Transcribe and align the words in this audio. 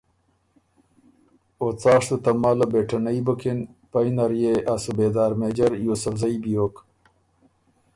او 1.59 1.67
څاسشتُو 1.81 2.15
تماله 2.23 2.65
بېټنئ 2.73 3.19
بُکِن، 3.25 3.59
پئ 3.91 4.07
نر 4.15 4.31
يې 4.41 4.53
ا 4.73 4.75
صوبېدار 4.83 5.31
مېجر 5.39 5.71
یوسفزئ 5.85 6.35
بیوک 6.43 6.75